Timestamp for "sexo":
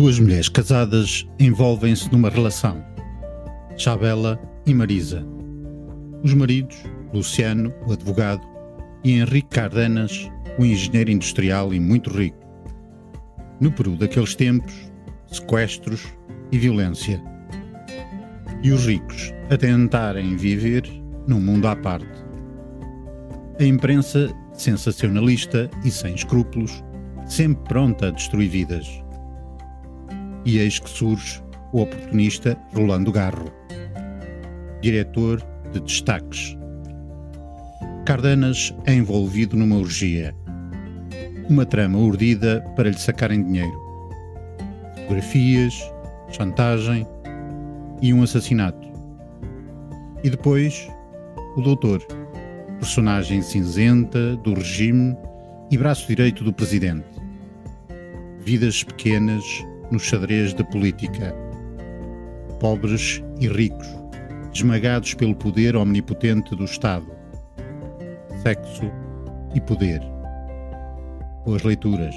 68.42-68.90